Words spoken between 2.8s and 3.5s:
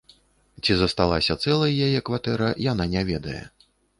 не ведае.